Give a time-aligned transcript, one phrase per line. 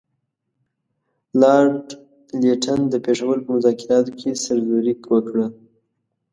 [1.41, 1.85] لارډ
[2.41, 5.47] لیټن د پېښور په مذاکراتو کې سرزوري وکړه.